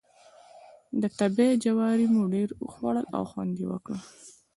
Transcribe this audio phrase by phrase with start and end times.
[1.01, 3.95] د تبۍ جواری مو ډېر وخوړ او خوند یې وکړ.